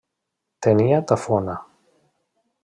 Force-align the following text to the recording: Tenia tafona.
Tenia 0.67 1.01
tafona. 1.11 1.55